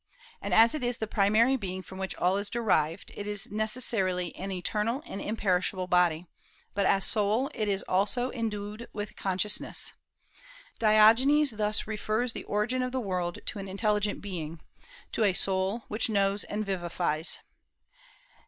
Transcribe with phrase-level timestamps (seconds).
[0.41, 4.35] And as it is the primary being from which all is derived, it is necessarily
[4.35, 6.25] an eternal and imperishable body;
[6.73, 9.93] but as soul it is also endued with consciousness.
[10.79, 14.59] Diogenes thus refers the origin of the world to an intelligent being,
[15.11, 17.37] to a soul which knows and vivifies.